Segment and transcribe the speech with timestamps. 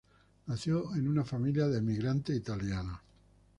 [0.47, 2.99] Nació en una familia de emigrantes italianos.